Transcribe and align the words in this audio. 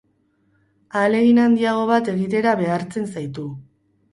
Ahalegin 1.01 1.41
handiago 1.43 1.83
bat 1.91 2.09
egitera 2.15 2.57
behartzen 2.63 3.07
zaitu. 3.17 3.47